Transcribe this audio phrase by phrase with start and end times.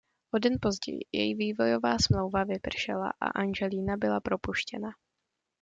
[0.33, 4.89] O den později její vývojová smlouva vypršela a Angelina byla propuštěna.